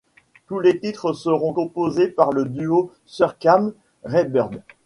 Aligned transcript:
Tous 0.47 0.59
les 0.59 0.79
titres 0.79 1.13
seront 1.13 1.53
composés 1.53 2.07
par 2.07 2.31
le 2.31 2.45
duo 2.45 2.91
Surkamp-Rayburn. 3.05 4.63